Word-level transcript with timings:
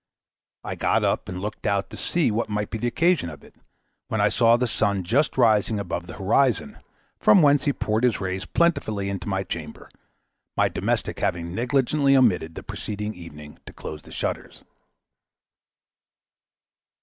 I 0.63 0.73
got 0.73 1.03
up 1.03 1.29
and 1.29 1.39
looked 1.39 1.67
out 1.67 1.91
to 1.91 1.95
see 1.97 2.31
what 2.31 2.49
might 2.49 2.71
be 2.71 2.79
the 2.79 2.87
occasion 2.87 3.29
of 3.29 3.43
it, 3.43 3.53
when 4.07 4.19
I 4.19 4.29
saw 4.29 4.57
the 4.57 4.65
sun 4.65 5.03
just 5.03 5.37
rising 5.37 5.77
above 5.79 6.07
the 6.07 6.15
horizon, 6.17 6.79
from 7.19 7.43
whence 7.43 7.65
he 7.65 7.71
poured 7.73 8.03
his 8.03 8.19
rays 8.19 8.45
plentifully 8.47 9.09
into 9.11 9.29
my 9.29 9.43
chamber, 9.43 9.91
my 10.57 10.69
domestic 10.69 11.19
having 11.19 11.53
negligently 11.53 12.17
omitted, 12.17 12.55
the 12.55 12.63
preceding 12.63 13.13
evening, 13.13 13.59
to 13.67 13.73
close 13.73 14.01
the 14.01 14.11
shutters. 14.11 14.63